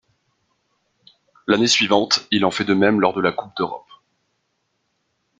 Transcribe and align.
L'année 1.45 1.67
suivante, 1.67 2.25
il 2.31 2.43
en 2.43 2.49
fait 2.49 2.65
de 2.65 2.73
même 2.73 2.99
lors 2.99 3.13
de 3.13 3.21
la 3.21 3.31
Coupe 3.31 3.55
d'Europe. 3.55 3.85